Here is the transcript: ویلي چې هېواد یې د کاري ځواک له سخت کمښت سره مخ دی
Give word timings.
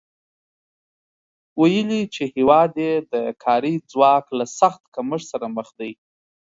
ویلي 1.59 2.01
چې 2.13 2.23
هېواد 2.35 2.71
یې 2.85 2.93
د 3.11 3.13
کاري 3.43 3.75
ځواک 3.91 4.25
له 4.37 4.45
سخت 4.59 4.81
کمښت 4.95 5.27
سره 5.31 5.45
مخ 5.55 5.69
دی 5.79 5.91